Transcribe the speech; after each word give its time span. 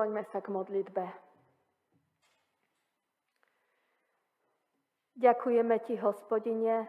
Skloňme 0.00 0.24
sa 0.32 0.40
k 0.40 0.48
modlitbe. 0.48 1.04
Ďakujeme 5.20 5.76
Ti, 5.84 6.00
hospodine, 6.00 6.88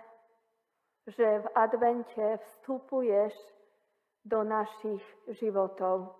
že 1.12 1.44
v 1.44 1.48
advente 1.52 2.40
vstupuješ 2.40 3.36
do 4.24 4.48
našich 4.48 5.04
životov. 5.28 6.16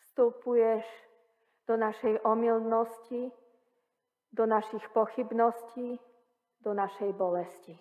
Vstupuješ 0.00 0.88
do 1.68 1.76
našej 1.76 2.24
omilnosti, 2.24 3.28
do 4.32 4.48
našich 4.48 4.88
pochybností, 4.96 6.00
do 6.64 6.72
našej 6.72 7.12
bolesti. 7.12 7.76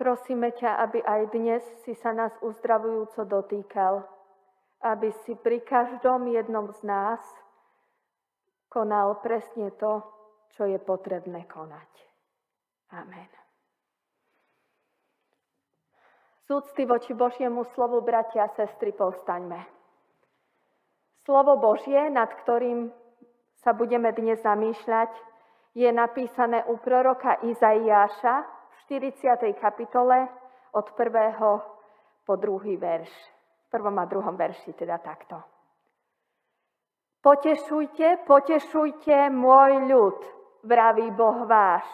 Prosíme 0.00 0.48
ťa, 0.56 0.80
aby 0.88 1.04
aj 1.04 1.28
dnes 1.28 1.60
si 1.84 1.92
sa 1.92 2.16
nás 2.16 2.32
uzdravujúco 2.40 3.28
dotýkal, 3.28 4.00
aby 4.80 5.12
si 5.24 5.36
pri 5.36 5.60
každom 5.60 6.32
jednom 6.32 6.72
z 6.72 6.80
nás 6.88 7.20
konal 8.72 9.20
presne 9.20 9.74
to, 9.76 10.00
čo 10.56 10.64
je 10.64 10.78
potrebné 10.80 11.44
konať. 11.50 11.90
Amen. 12.96 13.30
Z 16.50 16.74
voči 16.82 17.14
Božiemu 17.14 17.62
slovu, 17.78 18.02
bratia 18.02 18.50
a 18.50 18.54
sestry, 18.58 18.90
povstaňme. 18.90 19.62
Slovo 21.22 21.62
Božie, 21.62 22.10
nad 22.10 22.26
ktorým 22.42 22.90
sa 23.62 23.70
budeme 23.70 24.10
dnes 24.10 24.42
zamýšľať, 24.42 25.14
je 25.78 25.86
napísané 25.94 26.66
u 26.66 26.74
proroka 26.82 27.38
Izaiáša, 27.46 28.42
40. 28.90 29.54
kapitole 29.62 30.26
od 30.74 30.90
1. 30.98 32.26
po 32.26 32.34
2. 32.34 32.74
verš. 32.82 33.39
Prvom 33.70 33.96
a 33.98 34.04
druhom 34.04 34.34
verši 34.34 34.74
teda 34.74 34.98
takto. 34.98 35.38
Potešujte, 37.20 38.26
potešujte 38.26 39.30
môj 39.30 39.72
ľud, 39.86 40.18
vraví 40.64 41.12
Boh 41.14 41.46
váš. 41.46 41.84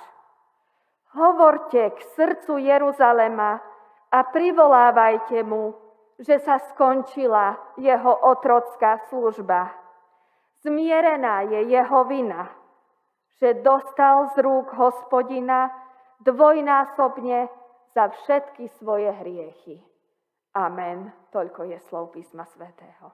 Hovorte 1.12 1.92
k 1.92 1.98
srdcu 2.14 2.62
Jeruzalema 2.62 3.58
a 4.12 4.18
privolávajte 4.22 5.42
mu, 5.42 5.74
že 6.16 6.38
sa 6.40 6.62
skončila 6.72 7.58
jeho 7.76 8.14
otrocká 8.24 9.04
služba. 9.12 9.74
Zmierená 10.64 11.44
je 11.44 11.60
jeho 11.74 12.04
vina, 12.08 12.48
že 13.42 13.60
dostal 13.60 14.32
z 14.32 14.40
rúk 14.40 14.72
hospodina 14.72 15.68
dvojnásobne 16.24 17.52
za 17.92 18.08
všetky 18.08 18.68
svoje 18.80 19.12
hriechy. 19.12 19.82
Amen. 20.56 21.12
Toľko 21.36 21.68
je 21.68 21.78
slov 21.92 22.16
písma 22.16 22.48
svätého. 22.48 23.12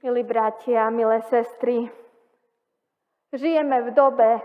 Milí 0.00 0.24
bratia, 0.24 0.88
milé 0.88 1.20
sestry, 1.28 1.84
žijeme 3.36 3.84
v 3.84 3.90
dobe, 3.92 4.40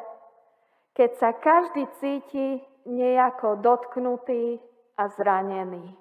keď 0.92 1.10
sa 1.16 1.32
každý 1.32 1.88
cíti 2.04 2.60
nejako 2.84 3.64
dotknutý 3.64 4.60
a 5.00 5.08
zranený. 5.16 5.96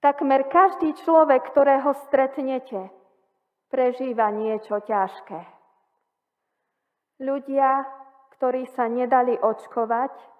Takmer 0.00 0.48
každý 0.48 0.96
človek, 1.04 1.52
ktorého 1.52 1.92
stretnete, 2.08 2.88
prežíva 3.68 4.32
niečo 4.32 4.80
ťažké. 4.80 5.44
Ľudia, 7.20 7.84
ktorí 8.40 8.64
sa 8.72 8.88
nedali 8.88 9.36
očkovať, 9.36 10.37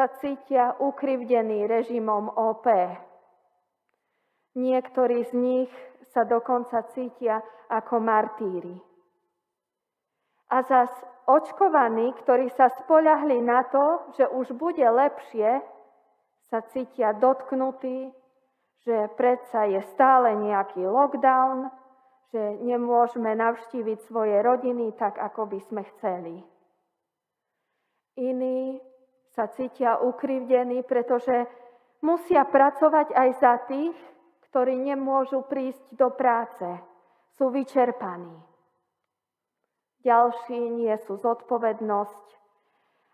sa 0.00 0.08
cítia 0.16 0.80
ukrivdení 0.80 1.68
režimom 1.68 2.32
OP. 2.32 2.64
Niektorí 4.56 5.28
z 5.28 5.32
nich 5.36 5.72
sa 6.16 6.24
dokonca 6.24 6.88
cítia 6.96 7.44
ako 7.68 8.00
martíri. 8.00 8.80
A 10.48 10.64
zas 10.64 10.88
očkovaní, 11.28 12.16
ktorí 12.16 12.48
sa 12.56 12.72
spoľahli 12.80 13.44
na 13.44 13.60
to, 13.68 14.16
že 14.16 14.24
už 14.24 14.56
bude 14.56 14.80
lepšie, 14.80 15.60
sa 16.48 16.64
cítia 16.72 17.12
dotknutí, 17.20 18.08
že 18.80 19.04
predsa 19.20 19.68
je 19.68 19.84
stále 19.92 20.32
nejaký 20.32 20.80
lockdown, 20.80 21.68
že 22.32 22.40
nemôžeme 22.64 23.36
navštíviť 23.36 24.08
svoje 24.08 24.40
rodiny 24.40 24.96
tak, 24.96 25.20
ako 25.20 25.44
by 25.44 25.60
sme 25.60 25.84
chceli. 25.92 26.40
Iní 28.16 28.89
sa 29.34 29.46
cítia 29.54 30.02
ukrivdení, 30.02 30.82
pretože 30.82 31.46
musia 32.02 32.42
pracovať 32.44 33.14
aj 33.14 33.28
za 33.38 33.54
tých, 33.70 33.96
ktorí 34.50 34.74
nemôžu 34.74 35.46
prísť 35.46 35.94
do 35.94 36.10
práce. 36.10 36.66
Sú 37.38 37.48
vyčerpaní. 37.48 38.36
Ďalší 40.00 40.60
nie 40.80 40.92
sú 41.04 41.20
zodpovednosť 41.20 42.26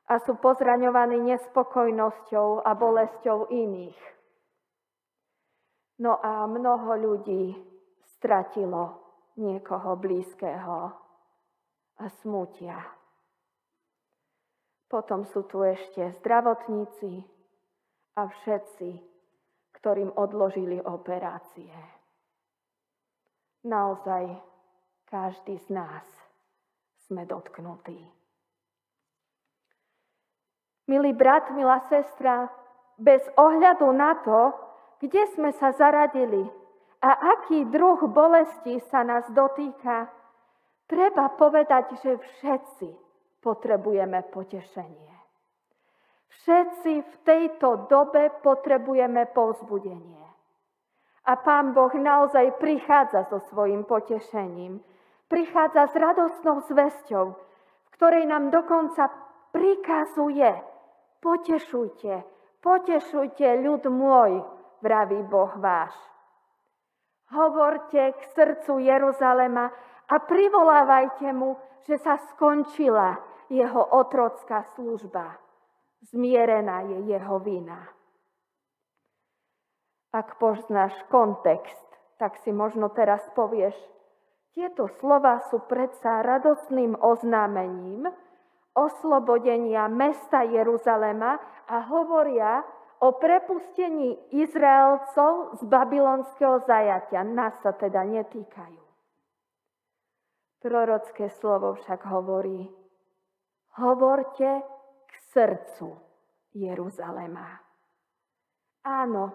a 0.07 0.23
sú 0.23 0.39
pozraňovaní 0.39 1.19
nespokojnosťou 1.35 2.63
a 2.63 2.71
bolesťou 2.79 3.51
iných. 3.51 3.99
No 5.99 6.15
a 6.23 6.47
mnoho 6.47 6.95
ľudí 6.95 7.59
stratilo 8.17 9.03
niekoho 9.37 9.99
blízkeho 9.99 10.79
a 11.97 12.05
smutia. 12.23 12.77
Potom 14.87 15.27
sú 15.27 15.43
tu 15.51 15.67
ešte 15.67 16.15
zdravotníci 16.23 17.27
a 18.15 18.31
všetci, 18.31 18.91
ktorým 19.75 20.15
odložili 20.15 20.79
operácie. 20.79 21.75
Naozaj 23.67 24.31
každý 25.11 25.59
z 25.67 25.69
nás 25.75 26.07
sme 27.11 27.27
dotknutí. 27.27 27.99
Milý 30.87 31.13
brat, 31.19 31.51
milá 31.51 31.83
sestra, 31.91 32.47
bez 32.95 33.27
ohľadu 33.35 33.91
na 33.91 34.15
to, 34.23 34.55
kde 35.03 35.23
sme 35.35 35.51
sa 35.59 35.75
zaradili 35.75 36.47
a 37.03 37.11
aký 37.35 37.67
druh 37.75 37.99
bolesti 38.07 38.79
sa 38.87 39.03
nás 39.03 39.27
dotýka, 39.35 40.07
treba 40.87 41.27
povedať, 41.35 41.91
že 42.07 42.23
všetci 42.23 43.06
potrebujeme 43.41 44.23
potešenie. 44.33 45.15
Všetci 46.31 46.93
v 47.03 47.15
tejto 47.27 47.91
dobe 47.91 48.31
potrebujeme 48.45 49.27
povzbudenie. 49.35 50.27
A 51.27 51.33
Pán 51.43 51.75
Boh 51.75 51.91
naozaj 51.91 52.55
prichádza 52.63 53.27
so 53.27 53.43
svojim 53.51 53.83
potešením. 53.83 54.79
Prichádza 55.27 55.91
s 55.91 55.95
radostnou 55.99 56.63
zväzťou, 56.71 57.25
v 57.35 57.89
ktorej 57.99 58.31
nám 58.31 58.55
dokonca 58.55 59.11
prikazuje, 59.51 60.55
potešujte, 61.19 62.23
potešujte 62.63 63.47
ľud 63.67 63.91
môj, 63.91 64.47
vraví 64.87 65.27
Boh 65.27 65.51
váš. 65.59 65.91
Hovorte 67.35 68.15
k 68.15 68.21
srdcu 68.39 68.87
Jeruzalema 68.87 69.67
a 70.07 70.15
privolávajte 70.23 71.35
mu, 71.35 71.59
že 71.87 71.97
sa 72.03 72.19
skončila 72.35 73.23
jeho 73.47 73.83
otrocká 73.95 74.67
služba. 74.75 75.39
Zmierená 76.11 76.87
je 76.87 76.99
jeho 77.15 77.39
vina. 77.39 77.89
Ak 80.11 80.39
poznáš 80.39 80.95
kontext, 81.11 81.87
tak 82.19 82.39
si 82.43 82.51
možno 82.51 82.91
teraz 82.91 83.23
povieš, 83.35 83.75
tieto 84.57 84.89
slova 84.99 85.45
sú 85.53 85.61
predsa 85.69 86.25
radostným 86.25 86.97
oznámením 86.97 88.09
oslobodenia 88.73 89.89
mesta 89.89 90.45
Jeruzalema 90.45 91.37
a 91.69 91.77
hovoria 91.93 92.65
o 93.05 93.13
prepustení 93.21 94.17
Izraelcov 94.33 95.61
z 95.61 95.63
babylonského 95.69 96.65
zajatia. 96.65 97.21
Nás 97.21 97.53
sa 97.61 97.77
teda 97.77 98.01
netýkajú. 98.05 98.86
Prorocké 100.67 101.31
slovo 101.31 101.79
však 101.79 102.11
hovorí, 102.11 102.67
hovorte 103.79 104.67
k 105.07 105.13
srdcu 105.31 105.95
Jeruzalema. 106.59 107.63
Áno, 108.83 109.31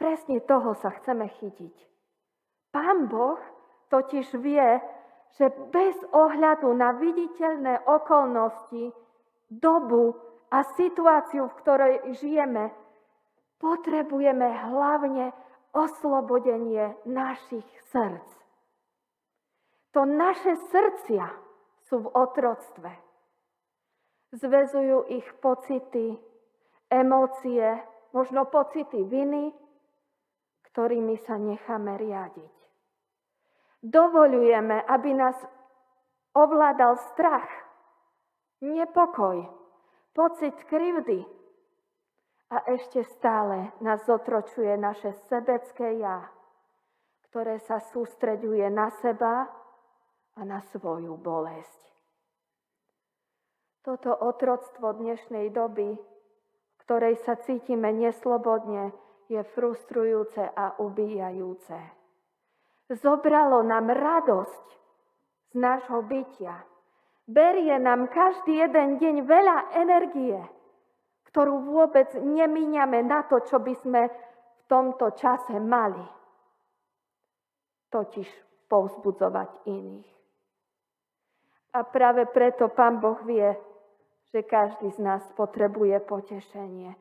presne 0.00 0.40
toho 0.40 0.72
sa 0.80 0.96
chceme 0.96 1.28
chytiť. 1.28 1.76
Pán 2.72 3.12
Boh 3.12 3.36
totiž 3.92 4.40
vie, 4.40 4.80
že 5.36 5.52
bez 5.68 6.00
ohľadu 6.08 6.72
na 6.72 6.96
viditeľné 6.96 7.84
okolnosti, 7.84 8.96
dobu 9.52 10.16
a 10.48 10.64
situáciu, 10.72 11.52
v 11.52 11.58
ktorej 11.60 11.94
žijeme, 12.16 12.72
potrebujeme 13.60 14.48
hlavne 14.72 15.36
oslobodenie 15.76 16.96
našich 17.04 17.68
srdc. 17.92 18.39
To 19.90 20.06
naše 20.06 20.54
srdcia 20.70 21.26
sú 21.90 22.06
v 22.06 22.08
otroctve. 22.14 22.90
Zvezujú 24.30 25.10
ich 25.10 25.26
pocity, 25.42 26.14
emócie, 26.86 27.82
možno 28.14 28.46
pocity 28.46 29.02
viny, 29.02 29.50
ktorými 30.70 31.18
sa 31.26 31.34
necháme 31.34 31.98
riadiť. 31.98 32.54
Dovolujeme, 33.82 34.86
aby 34.86 35.10
nás 35.18 35.34
ovládal 36.38 36.94
strach, 37.10 37.50
nepokoj, 38.62 39.50
pocit 40.14 40.54
krivdy 40.70 41.26
a 42.54 42.70
ešte 42.70 43.02
stále 43.18 43.74
nás 43.82 44.06
zotročuje 44.06 44.78
naše 44.78 45.10
sebecké 45.26 45.98
ja, 45.98 46.30
ktoré 47.30 47.58
sa 47.66 47.82
sústreďuje 47.82 48.70
na 48.70 48.94
seba 49.02 49.50
a 50.40 50.42
na 50.48 50.64
svoju 50.72 51.20
bolesť. 51.20 51.80
Toto 53.84 54.16
otroctvo 54.16 54.96
dnešnej 54.96 55.52
doby, 55.52 56.00
v 56.00 56.76
ktorej 56.88 57.20
sa 57.28 57.36
cítime 57.44 57.92
neslobodne, 57.92 58.96
je 59.28 59.44
frustrujúce 59.52 60.40
a 60.40 60.80
ubíjajúce. 60.80 61.76
Zobralo 62.88 63.60
nám 63.62 63.92
radosť 63.92 64.66
z 65.52 65.54
nášho 65.54 66.00
bytia. 66.08 66.64
Berie 67.28 67.76
nám 67.78 68.08
každý 68.10 68.58
jeden 68.58 68.98
deň 68.98 69.14
veľa 69.22 69.58
energie 69.78 70.40
ktorú 71.30 71.62
vôbec 71.62 72.10
nemíňame 72.18 73.06
na 73.06 73.22
to, 73.22 73.38
čo 73.46 73.62
by 73.62 73.74
sme 73.78 74.02
v 74.10 74.60
tomto 74.66 75.14
čase 75.14 75.54
mali. 75.62 76.02
Totiž 77.90 78.26
povzbudzovať 78.66 79.66
iných. 79.70 80.10
A 81.70 81.86
práve 81.86 82.26
preto 82.26 82.66
Pán 82.68 82.98
Boh 82.98 83.18
vie, 83.22 83.54
že 84.34 84.42
každý 84.42 84.90
z 84.90 84.98
nás 84.98 85.22
potrebuje 85.38 86.02
potešenie. 86.02 86.94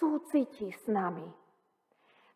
Súciti 0.00 0.72
s 0.72 0.84
nami. 0.88 1.24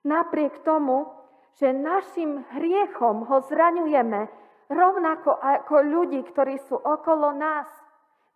Napriek 0.04 0.60
tomu, 0.62 1.08
že 1.56 1.72
našim 1.72 2.44
hriechom 2.54 3.26
ho 3.26 3.40
zraňujeme, 3.48 4.28
rovnako 4.68 5.32
ako 5.32 5.74
ľudí, 5.80 6.20
ktorí 6.28 6.60
sú 6.68 6.76
okolo 6.76 7.34
nás, 7.34 7.66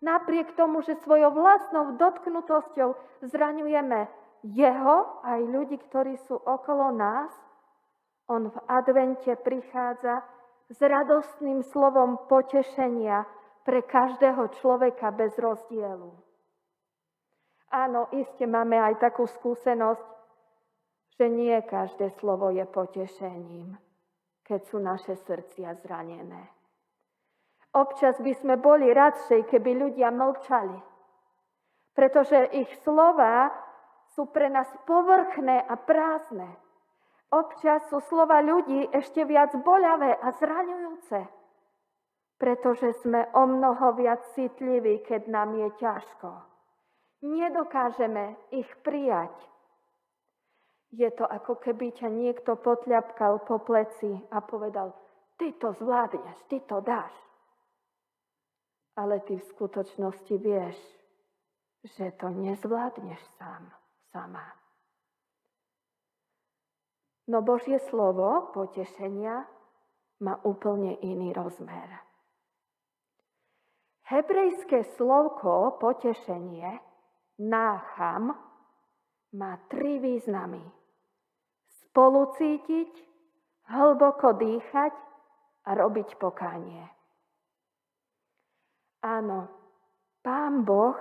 Napriek 0.03 0.59
tomu, 0.59 0.83
že 0.83 0.99
svojou 0.99 1.31
vlastnou 1.31 1.95
dotknutosťou 1.95 2.91
zraňujeme 3.23 4.11
jeho 4.43 5.23
aj 5.23 5.39
ľudí, 5.47 5.79
ktorí 5.79 6.19
sú 6.27 6.35
okolo 6.35 6.91
nás, 6.91 7.31
on 8.27 8.51
v 8.51 8.57
advente 8.67 9.31
prichádza 9.39 10.27
s 10.67 10.79
radostným 10.83 11.63
slovom 11.63 12.19
potešenia 12.27 13.23
pre 13.63 13.81
každého 13.83 14.51
človeka 14.59 15.11
bez 15.15 15.35
rozdielu. 15.39 16.11
Áno, 17.73 18.11
iste 18.13 18.45
máme 18.45 18.77
aj 18.77 19.01
takú 19.01 19.25
skúsenosť, 19.25 20.05
že 21.17 21.25
nie 21.25 21.57
každé 21.65 22.13
slovo 22.21 22.53
je 22.53 22.67
potešením, 22.69 23.73
keď 24.45 24.59
sú 24.69 24.77
naše 24.77 25.17
srdcia 25.17 25.81
zranené. 25.81 26.53
Občas 27.73 28.21
by 28.21 28.33
sme 28.37 28.55
boli 28.61 28.93
radšej, 28.93 29.49
keby 29.49 29.71
ľudia 29.73 30.13
mlčali. 30.13 30.77
Pretože 31.97 32.53
ich 32.53 32.69
slova 32.85 33.49
sú 34.13 34.29
pre 34.29 34.49
nás 34.49 34.69
povrchné 34.85 35.65
a 35.65 35.73
prázdne. 35.73 36.53
Občas 37.33 37.89
sú 37.89 37.97
slova 38.05 38.45
ľudí 38.45 38.93
ešte 38.93 39.25
viac 39.25 39.57
boľavé 39.57 40.13
a 40.21 40.29
zraňujúce. 40.37 41.42
Pretože 42.43 42.91
sme 42.99 43.31
o 43.31 43.47
mnoho 43.47 43.95
viac 43.95 44.19
citliví, 44.35 44.99
keď 45.07 45.31
nám 45.31 45.55
je 45.55 45.69
ťažko. 45.79 46.43
Nedokážeme 47.23 48.35
ich 48.51 48.67
prijať. 48.83 49.31
Je 50.91 51.07
to 51.15 51.23
ako 51.23 51.55
keby 51.63 51.95
ťa 51.95 52.11
niekto 52.11 52.59
potľapkal 52.59 53.47
po 53.47 53.63
pleci 53.63 54.11
a 54.27 54.43
povedal, 54.43 54.91
ty 55.39 55.55
to 55.55 55.71
zvládneš, 55.79 56.35
ty 56.51 56.59
to 56.67 56.83
dáš 56.83 57.15
ale 58.95 59.19
ty 59.19 59.37
v 59.37 59.49
skutočnosti 59.49 60.35
vieš, 60.37 60.77
že 61.83 62.13
to 62.15 62.29
nezvládneš 62.29 63.19
sám, 63.37 63.73
sama. 64.13 64.45
No 67.27 67.41
Božie 67.41 67.79
slovo 67.89 68.51
potešenia 68.53 69.47
má 70.21 70.39
úplne 70.43 70.99
iný 71.01 71.33
rozmer. 71.33 71.89
Hebrejské 74.13 74.93
slovko 74.93 75.81
potešenie, 75.81 76.77
nácham, 77.41 78.37
má 79.33 79.57
tri 79.65 79.97
významy. 79.97 80.61
Spolucítiť, 81.89 82.93
hlboko 83.73 84.37
dýchať 84.37 84.93
a 85.65 85.69
robiť 85.73 86.13
pokánie. 86.21 86.85
Áno, 89.01 89.49
Pán 90.21 90.61
Boh 90.61 90.93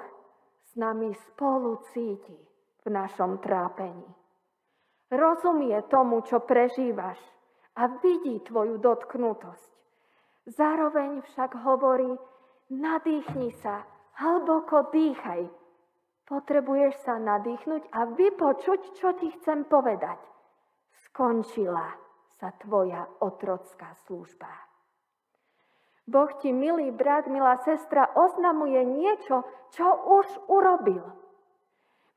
s 0.65 0.73
nami 0.81 1.13
spolu 1.13 1.85
cíti 1.93 2.41
v 2.81 2.87
našom 2.89 3.45
trápení. 3.45 4.09
Rozumie 5.13 5.77
tomu, 5.93 6.25
čo 6.25 6.41
prežívaš 6.41 7.21
a 7.77 7.93
vidí 8.01 8.41
tvoju 8.41 8.81
dotknutosť. 8.81 9.73
Zároveň 10.49 11.21
však 11.29 11.61
hovorí, 11.61 12.32
nadýchni 12.71 13.51
sa, 13.59 13.83
hlboko 14.21 14.93
dýchaj. 14.93 15.49
Potrebuješ 16.29 17.03
sa 17.03 17.19
nadýchnuť 17.19 17.83
a 17.91 18.07
vypočuť, 18.15 18.81
čo 18.95 19.19
ti 19.19 19.35
chcem 19.41 19.67
povedať. 19.67 20.21
Skončila 21.11 21.93
sa 22.39 22.55
tvoja 22.63 23.05
otrocká 23.21 23.95
služba. 24.07 24.49
Boh 26.07 26.31
ti, 26.43 26.51
milý 26.51 26.91
brat, 26.91 27.31
milá 27.31 27.63
sestra, 27.63 28.11
oznamuje 28.15 28.83
niečo, 28.83 29.47
čo 29.71 29.87
už 29.87 30.27
urobil. 30.51 31.05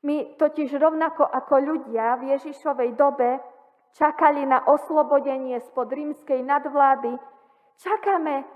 My 0.02 0.38
totiž 0.38 0.74
rovnako 0.74 1.26
ako 1.26 1.54
ľudia 1.62 2.18
v 2.18 2.34
Ježišovej 2.34 2.98
dobe 2.98 3.38
čakali 3.94 4.42
na 4.46 4.62
oslobodenie 4.66 5.58
spod 5.66 5.90
rímskej 5.90 6.42
nadvlády, 6.42 7.14
čakáme 7.78 8.55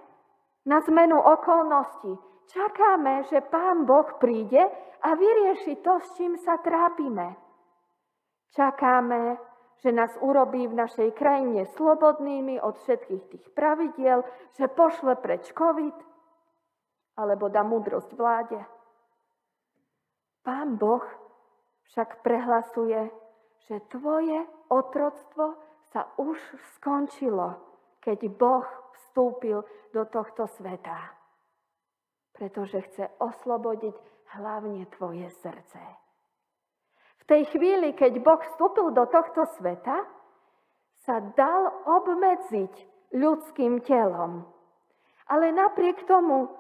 na 0.66 0.80
zmenu 0.84 1.16
okolností, 1.16 2.12
čakáme, 2.52 3.24
že 3.30 3.40
Pán 3.40 3.88
Boh 3.88 4.18
príde 4.20 4.60
a 5.00 5.08
vyrieši 5.16 5.80
to, 5.80 6.00
s 6.00 6.08
čím 6.16 6.36
sa 6.36 6.60
trápime. 6.60 7.36
Čakáme, 8.52 9.38
že 9.80 9.92
nás 9.92 10.12
urobí 10.20 10.68
v 10.68 10.76
našej 10.76 11.16
krajine 11.16 11.64
slobodnými 11.72 12.60
od 12.60 12.76
všetkých 12.76 13.24
tých 13.32 13.46
pravidiel, 13.56 14.20
že 14.58 14.68
pošle 14.68 15.16
preč 15.16 15.48
COVID, 15.56 15.96
alebo 17.16 17.48
dá 17.48 17.64
múdrosť 17.64 18.12
vláde. 18.12 18.60
Pán 20.44 20.76
Boh 20.76 21.04
však 21.92 22.20
prehlasuje, 22.20 23.08
že 23.68 23.80
tvoje 23.88 24.44
otroctvo 24.68 25.56
sa 25.92 26.08
už 26.16 26.36
skončilo, 26.76 27.56
keď 28.04 28.18
Boh 28.36 28.66
vstúpil 29.10 29.66
do 29.90 30.02
tohto 30.06 30.46
sveta. 30.54 31.18
Pretože 32.30 32.86
chce 32.86 33.04
oslobodiť 33.18 33.94
hlavne 34.38 34.86
tvoje 34.94 35.26
srdce 35.42 36.00
tej 37.30 37.46
chvíli, 37.54 37.94
keď 37.94 38.18
Boh 38.18 38.42
vstúpil 38.42 38.90
do 38.90 39.06
tohto 39.06 39.46
sveta, 39.54 40.02
sa 41.06 41.22
dal 41.38 41.70
obmedziť 41.86 42.74
ľudským 43.14 43.86
telom. 43.86 44.50
Ale 45.30 45.54
napriek 45.54 46.10
tomu, 46.10 46.50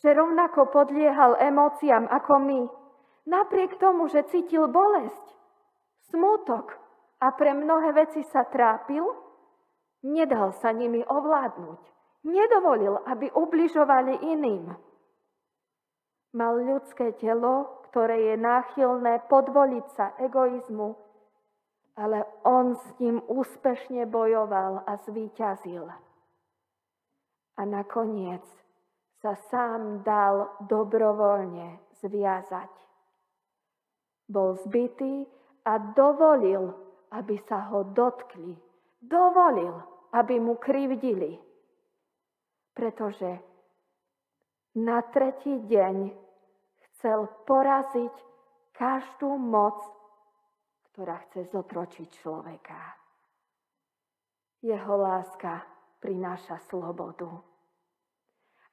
že 0.00 0.16
rovnako 0.16 0.72
podliehal 0.72 1.36
emóciám 1.36 2.08
ako 2.08 2.34
my, 2.40 2.60
napriek 3.28 3.76
tomu, 3.76 4.08
že 4.08 4.24
cítil 4.32 4.72
bolesť, 4.72 5.26
smútok 6.08 6.72
a 7.20 7.28
pre 7.36 7.52
mnohé 7.52 7.92
veci 7.92 8.24
sa 8.32 8.48
trápil, 8.48 9.04
nedal 10.02 10.54
sa 10.58 10.70
nimi 10.74 11.02
ovládnuť. 11.04 11.80
Nedovolil, 12.26 12.98
aby 13.06 13.30
ubližovali 13.30 14.20
iným. 14.26 14.74
Mal 16.34 16.54
ľudské 16.60 17.16
telo, 17.16 17.86
ktoré 17.88 18.34
je 18.34 18.36
náchylné 18.36 19.26
podvoliť 19.32 19.86
sa 19.96 20.12
egoizmu, 20.20 20.92
ale 21.96 22.22
on 22.44 22.76
s 22.76 22.86
ním 23.00 23.24
úspešne 23.26 24.06
bojoval 24.06 24.84
a 24.86 24.92
zvíťazil. 25.02 25.88
A 27.58 27.60
nakoniec 27.64 28.44
sa 29.18 29.34
sám 29.50 30.06
dal 30.06 30.46
dobrovoľne 30.70 31.82
zviazať. 31.98 32.70
Bol 34.30 34.60
zbytý 34.62 35.26
a 35.66 35.80
dovolil, 35.96 36.70
aby 37.10 37.40
sa 37.48 37.66
ho 37.72 37.82
dotkli. 37.82 38.67
Dovolil, 38.98 39.74
aby 40.12 40.40
mu 40.40 40.58
krivdili. 40.58 41.38
Pretože 42.74 43.38
na 44.78 45.02
tretí 45.02 45.58
deň 45.66 46.14
chcel 46.86 47.26
poraziť 47.46 48.14
každú 48.74 49.34
moc, 49.38 49.82
ktorá 50.90 51.18
chce 51.30 51.50
zotročiť 51.50 52.08
človeka. 52.22 52.78
Jeho 54.62 54.94
láska 54.98 55.62
prináša 56.02 56.58
slobodu. 56.66 57.30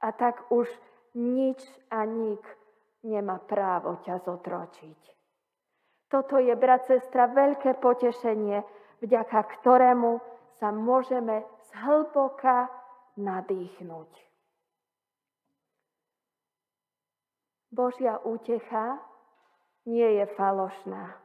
A 0.01 0.09
tak 0.13 0.49
už 0.49 0.69
nič 1.17 1.61
a 1.89 2.05
nik 2.05 2.41
nemá 3.05 3.37
právo 3.41 4.01
ťa 4.01 4.25
zotročiť. 4.25 5.01
Toto 6.09 6.37
je, 6.37 6.53
brat, 6.53 6.85
sestra, 6.85 7.29
veľké 7.29 7.81
potešenie, 7.81 8.61
vďaka 9.05 9.39
ktorému 9.61 10.17
sa 10.57 10.73
môžeme 10.73 11.45
zhlboka 11.69 12.67
nadýchnuť. 13.21 14.11
Božia 17.69 18.17
útecha 18.23 18.97
nie 19.85 20.17
je 20.17 20.25
falošná. 20.33 21.21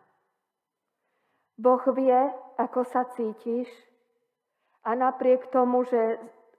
Boh 1.60 1.84
vie, 1.96 2.20
ako 2.60 2.84
sa 2.88 3.08
cítiš 3.16 3.68
a 4.84 4.96
napriek 4.96 5.48
tomu, 5.52 5.84
že 5.84 6.18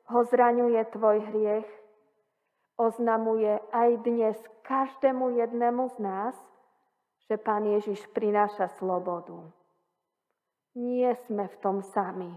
ho 0.09 0.21
zraňuje 0.25 0.81
tvoj 0.93 1.17
hriech, 1.31 1.69
oznamuje 2.77 3.61
aj 3.73 3.89
dnes 4.05 4.37
každému 4.63 5.37
jednému 5.37 5.89
z 5.91 5.97
nás, 5.99 6.35
že 7.27 7.35
Pán 7.37 7.65
Ježiš 7.65 8.07
prináša 8.15 8.71
slobodu. 8.79 9.60
Nie 10.75 11.15
sme 11.27 11.47
v 11.47 11.55
tom 11.59 11.77
sami. 11.83 12.31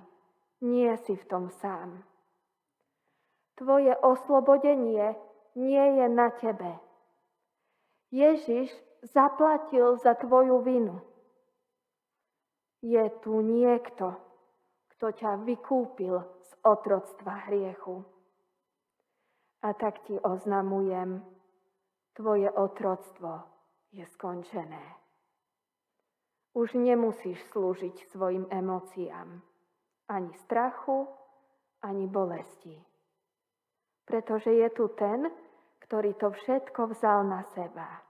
Nie 0.61 0.97
si 1.05 1.14
v 1.14 1.25
tom 1.29 1.50
sám. 1.62 2.03
Tvoje 3.55 3.95
oslobodenie 4.03 5.14
nie 5.55 5.85
je 6.03 6.07
na 6.11 6.31
tebe. 6.35 6.79
Ježiš 8.11 8.71
zaplatil 9.07 9.99
za 10.03 10.19
tvoju 10.19 10.59
vinu 10.64 10.99
je 12.85 13.05
tu 13.25 13.41
niekto, 13.41 14.12
kto 14.93 15.07
ťa 15.17 15.41
vykúpil 15.49 16.21
z 16.21 16.50
otroctva 16.61 17.49
hriechu. 17.49 18.05
A 19.64 19.73
tak 19.73 20.05
ti 20.05 20.21
oznamujem, 20.21 21.25
tvoje 22.12 22.53
otroctvo 22.53 23.41
je 23.88 24.05
skončené. 24.12 25.03
Už 26.54 26.78
nemusíš 26.78 27.42
slúžiť 27.50 28.14
svojim 28.14 28.46
emóciám, 28.46 29.42
ani 30.06 30.32
strachu, 30.46 31.11
ani 31.82 32.06
bolesti. 32.06 32.78
Pretože 34.06 34.54
je 34.54 34.68
tu 34.70 34.88
ten, 34.94 35.26
ktorý 35.82 36.14
to 36.14 36.30
všetko 36.30 36.94
vzal 36.94 37.26
na 37.26 37.42
seba. 37.52 38.00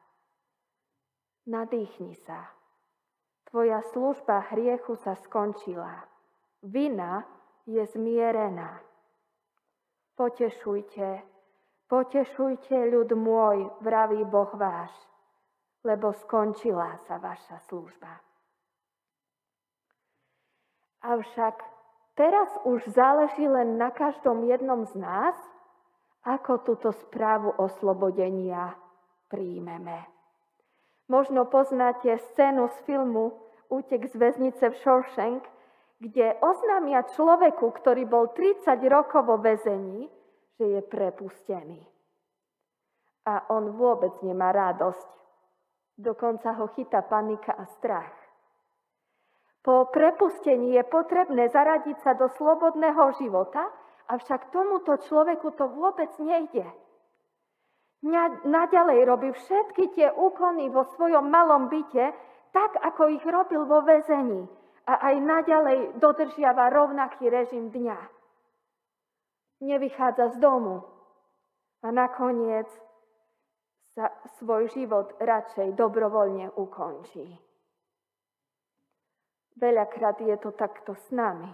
Nadýchni 1.49 2.13
sa 2.21 2.55
Tvoja 3.55 3.87
služba 3.95 4.51
hriechu 4.51 4.99
sa 4.99 5.15
skončila. 5.15 6.03
Vina 6.67 7.23
je 7.71 7.87
zmierená. 7.87 8.83
Potešujte, 10.19 11.23
potešujte 11.87 12.75
ľud 12.75 13.15
môj, 13.15 13.71
vraví 13.79 14.27
Boh 14.27 14.51
váš, 14.59 14.91
lebo 15.87 16.11
skončila 16.27 16.99
sa 17.07 17.23
vaša 17.23 17.63
služba. 17.71 18.34
Avšak 21.05 21.61
teraz 22.17 22.49
už 22.65 22.81
záleží 22.89 23.45
len 23.45 23.77
na 23.77 23.93
každom 23.93 24.49
jednom 24.49 24.89
z 24.89 24.97
nás, 24.97 25.37
ako 26.25 26.65
túto 26.65 26.97
správu 26.97 27.53
oslobodenia 27.61 28.73
príjmeme. 29.29 30.09
Možno 31.13 31.45
poznáte 31.45 32.17
scénu 32.33 32.73
z 32.73 32.77
filmu 32.89 33.37
útek 33.69 34.09
z 34.09 34.17
väznice 34.17 34.73
v 34.73 34.77
Shawshank, 34.81 35.45
kde 36.01 36.41
oznámia 36.41 37.05
človeku, 37.13 37.69
ktorý 37.77 38.09
bol 38.09 38.33
30 38.33 38.65
rokov 38.89 39.29
vo 39.29 39.37
väzení, 39.37 40.09
že 40.57 40.65
je 40.65 40.81
prepustený. 40.81 41.85
A 43.29 43.45
on 43.53 43.77
vôbec 43.77 44.17
nemá 44.25 44.53
radosť. 44.53 45.09
Dokonca 46.01 46.57
ho 46.57 46.73
chytá 46.73 47.05
panika 47.05 47.53
a 47.53 47.69
strach. 47.77 48.24
Po 49.65 49.89
prepustení 49.89 50.77
je 50.77 50.85
potrebné 50.85 51.49
zaradiť 51.49 51.97
sa 52.05 52.13
do 52.13 52.29
slobodného 52.37 53.17
života, 53.17 53.65
avšak 54.13 54.53
tomuto 54.53 55.01
človeku 55.09 55.57
to 55.57 55.65
vôbec 55.73 56.13
nejde. 56.21 56.69
Naďalej 58.45 58.99
robí 59.09 59.33
všetky 59.33 59.97
tie 59.97 60.13
úkony 60.13 60.69
vo 60.69 60.85
svojom 60.93 61.25
malom 61.33 61.73
byte, 61.73 62.13
tak 62.53 62.77
ako 62.77 63.09
ich 63.17 63.25
robil 63.25 63.65
vo 63.65 63.81
väzení 63.81 64.45
a 64.85 65.01
aj 65.01 65.15
naďalej 65.25 65.79
dodržiava 65.97 66.69
rovnaký 66.69 67.33
režim 67.33 67.73
dňa. 67.73 67.97
Nevychádza 69.65 70.37
z 70.37 70.45
domu 70.45 70.85
a 71.81 71.89
nakoniec 71.89 72.69
sa 73.97 74.13
svoj 74.37 74.69
život 74.77 75.17
radšej 75.25 75.73
dobrovoľne 75.73 76.53
ukončí. 76.53 77.54
Veľakrát 79.55 80.19
je 80.19 80.35
to 80.43 80.51
takto 80.55 80.99
s 80.99 81.07
nami. 81.15 81.51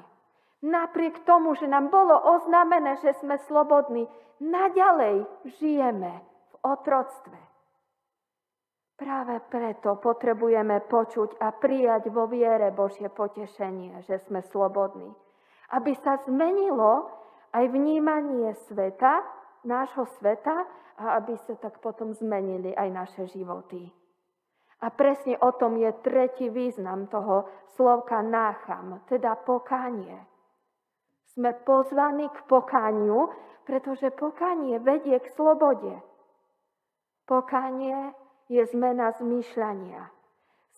Napriek 0.61 1.25
tomu, 1.25 1.57
že 1.57 1.69
nám 1.69 1.89
bolo 1.89 2.13
oznámené, 2.37 3.01
že 3.01 3.17
sme 3.21 3.41
slobodní, 3.49 4.05
naďalej 4.41 5.25
žijeme 5.61 6.21
v 6.21 6.55
otroctve. 6.65 7.39
Práve 9.01 9.41
preto 9.49 9.97
potrebujeme 9.97 10.85
počuť 10.85 11.41
a 11.41 11.57
prijať 11.57 12.13
vo 12.13 12.29
viere 12.29 12.69
Božie 12.69 13.09
potešenie, 13.09 14.05
že 14.05 14.21
sme 14.29 14.45
slobodní. 14.53 15.09
Aby 15.73 15.97
sa 16.05 16.21
zmenilo 16.29 17.09
aj 17.57 17.65
vnímanie 17.73 18.53
sveta, 18.69 19.25
nášho 19.65 20.05
sveta 20.21 20.69
a 21.01 21.17
aby 21.17 21.33
sa 21.49 21.57
tak 21.57 21.81
potom 21.81 22.13
zmenili 22.13 22.77
aj 22.77 22.89
naše 22.93 23.23
životy. 23.33 23.89
A 24.81 24.89
presne 24.89 25.37
o 25.45 25.53
tom 25.53 25.77
je 25.77 25.93
tretí 26.01 26.49
význam 26.49 27.05
toho 27.13 27.45
slovka 27.77 28.25
nácham, 28.25 29.05
teda 29.13 29.37
pokánie. 29.45 30.25
Sme 31.37 31.53
pozvaní 31.53 32.33
k 32.33 32.39
pokániu, 32.49 33.29
pretože 33.69 34.11
pokánie 34.17 34.81
vedie 34.81 35.21
k 35.21 35.29
slobode. 35.37 36.01
Pokánie 37.29 38.17
je 38.51 38.67
zmena 38.73 39.15
zmýšľania. 39.21 40.11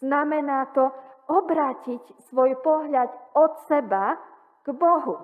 Znamená 0.02 0.66
to 0.74 0.92
obrátiť 1.30 2.02
svoj 2.28 2.58
pohľad 2.60 3.08
od 3.38 3.52
seba 3.70 4.18
k 4.66 4.74
Bohu. 4.74 5.16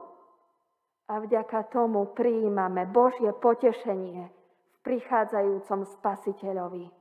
A 1.09 1.21
vďaka 1.21 1.69
tomu 1.69 2.15
prijímame 2.15 2.87
Božie 2.89 3.33
potešenie 3.37 4.29
v 4.29 4.77
prichádzajúcom 4.87 5.85
spasiteľovi. 5.99 6.98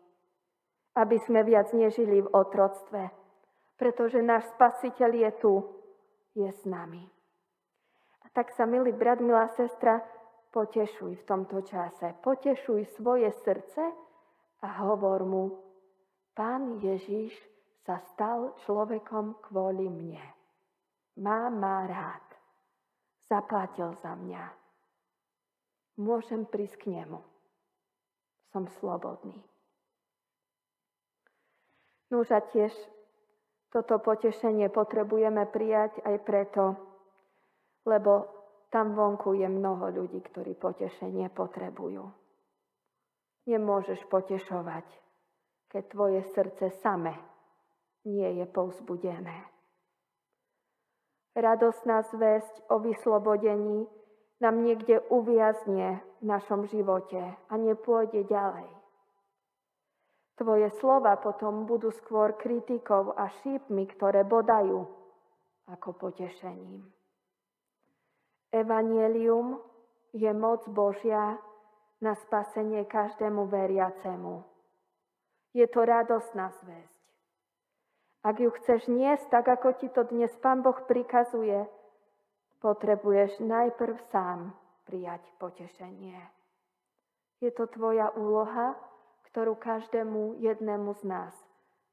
Aby 0.98 1.22
sme 1.22 1.46
viac 1.46 1.70
nežili 1.77 2.25
v 2.25 2.32
otroctve, 2.34 3.13
pretože 3.77 4.18
náš 4.25 4.50
spasiteľ 4.58 5.12
je 5.13 5.32
tu, 5.38 5.54
je 6.34 6.50
s 6.50 6.66
nami. 6.66 7.06
A 8.25 8.34
tak 8.34 8.50
sa, 8.58 8.66
milý 8.66 8.98
brat, 8.98 9.22
milá 9.22 9.46
sestra, 9.54 10.01
potešuj 10.50 11.22
v 11.22 11.24
tomto 11.30 11.62
čase. 11.62 12.18
Potešuj 12.25 12.98
svoje 12.98 13.30
srdce, 13.46 13.94
a 14.62 14.68
hovor 14.82 15.22
mu, 15.22 15.44
Pán 16.38 16.77
Ježiš 16.77 17.34
sa 17.82 17.98
stal 18.13 18.54
človekom 18.62 19.42
kvôli 19.42 19.89
mne. 19.89 20.22
Má 21.18 21.50
ma 21.50 21.89
rád. 21.89 22.25
Zaplatil 23.25 23.98
za 24.06 24.13
mňa. 24.13 24.46
Môžem 25.98 26.46
prísť 26.46 26.86
k 26.86 26.94
nemu. 26.94 27.18
Som 28.54 28.70
slobodný. 28.77 29.42
Núž 32.12 32.32
a 32.32 32.40
tiež 32.40 32.72
toto 33.72 34.00
potešenie 34.00 34.72
potrebujeme 34.72 35.44
prijať 35.52 36.00
aj 36.08 36.16
preto, 36.24 36.64
lebo 37.84 38.32
tam 38.72 38.96
vonku 38.96 39.36
je 39.36 39.48
mnoho 39.48 39.92
ľudí, 39.92 40.24
ktorí 40.24 40.56
potešenie 40.56 41.28
potrebujú 41.32 42.28
nemôžeš 43.48 44.04
potešovať, 44.12 44.84
keď 45.72 45.84
tvoje 45.88 46.22
srdce 46.36 46.70
same 46.84 47.16
nie 48.04 48.44
je 48.44 48.46
povzbudené. 48.46 49.48
Radosná 51.34 52.04
zväzť 52.12 52.68
o 52.68 52.84
vyslobodení 52.84 53.88
nám 54.44 54.62
niekde 54.62 55.00
uviazne 55.08 56.04
v 56.22 56.24
našom 56.24 56.68
živote 56.68 57.24
a 57.24 57.54
nepôjde 57.56 58.28
ďalej. 58.28 58.68
Tvoje 60.38 60.70
slova 60.77 61.17
potom 61.17 61.65
budú 61.65 61.89
skôr 61.89 62.38
kritikou 62.38 63.17
a 63.17 63.25
šípmi, 63.41 63.89
ktoré 63.89 64.22
bodajú 64.22 64.86
ako 65.65 65.89
potešením. 65.98 66.86
Evangelium 68.53 69.58
je 70.13 70.29
moc 70.32 70.62
Božia 70.70 71.41
na 72.00 72.13
spasenie 72.13 72.86
každému 72.86 73.50
veriacemu. 73.50 74.46
Je 75.58 75.65
to 75.65 75.82
radosná 75.82 76.53
zväzť. 76.62 76.98
Ak 78.22 78.38
ju 78.38 78.53
chceš 78.62 78.86
niesť 78.94 79.34
tak, 79.34 79.50
ako 79.50 79.74
ti 79.82 79.89
to 79.89 80.06
dnes 80.06 80.29
Pán 80.38 80.62
Boh 80.62 80.77
prikazuje, 80.86 81.65
potrebuješ 82.62 83.41
najprv 83.41 83.98
sám 84.13 84.53
prijať 84.86 85.25
potešenie. 85.41 86.22
Je 87.41 87.50
to 87.53 87.65
tvoja 87.70 88.13
úloha, 88.13 88.77
ktorú 89.31 89.60
každému 89.60 90.39
jednému 90.39 90.96
z 90.98 91.03
nás 91.03 91.36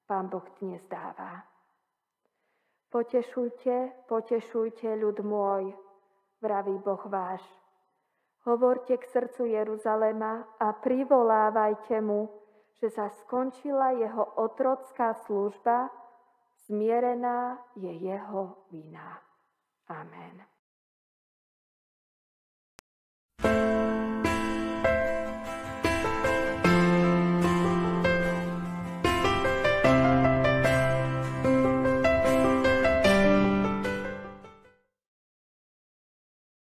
Pán 0.05 0.29
Boh 0.29 0.45
dnes 0.61 0.85
dáva. 0.87 1.49
Potešujte, 2.93 4.07
potešujte 4.07 4.93
ľud 5.01 5.25
môj, 5.25 5.73
vraví 6.45 6.77
Boh 6.79 7.01
váš. 7.09 7.41
Hovorte 8.45 9.01
k 9.01 9.05
srdcu 9.09 9.49
Jeruzalema 9.49 10.45
a 10.61 10.77
privolávajte 10.77 12.05
mu, 12.05 12.29
že 12.77 12.93
sa 12.93 13.09
skončila 13.25 13.97
jeho 13.97 14.37
otrocká 14.37 15.17
služba, 15.25 15.89
zmierená 16.69 17.65
je 17.81 17.89
jeho 17.89 18.69
vina. 18.69 19.25
Amen. 19.89 20.54